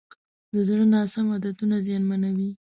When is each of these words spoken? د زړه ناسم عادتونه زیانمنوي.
د 0.51 0.53
زړه 0.67 0.85
ناسم 0.93 1.25
عادتونه 1.35 1.75
زیانمنوي. 1.85 2.51